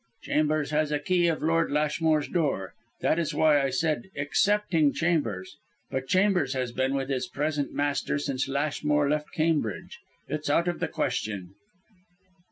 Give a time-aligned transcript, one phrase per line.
[0.23, 2.73] "Chambers has a key of Lord Lashmore's door.
[3.01, 5.57] That is why I said 'excepting Chambers.'
[5.91, 9.99] But Chambers has been with his present master since Lashmore left Cambridge.
[10.27, 11.53] It's out of the question."